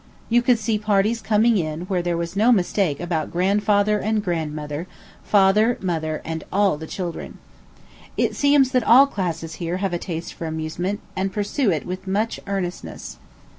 You 0.29 0.41
could 0.41 0.57
see 0.57 0.79
parties 0.79 1.21
coming 1.21 1.59
in 1.59 1.81
where 1.81 2.01
there 2.01 2.17
was 2.17 2.35
no 2.35 2.51
mistake 2.51 2.99
about 2.99 3.31
grandfather 3.31 3.99
and 3.99 4.23
grandmother, 4.23 4.87
father, 5.23 5.77
mother, 5.79 6.23
and 6.25 6.43
all 6.51 6.75
the 6.75 6.87
children. 6.87 7.37
It 8.17 8.35
seems 8.35 8.71
that 8.71 8.83
all 8.83 9.05
classes 9.05 9.53
here 9.61 9.77
have 9.77 9.93
a 9.93 9.99
taste 9.99 10.33
for 10.33 10.47
amusement, 10.47 11.01
and 11.15 11.31
pursue 11.31 11.69
it 11.69 11.85
with 11.85 12.07
much 12.07 12.39
earnestness. 12.47 13.19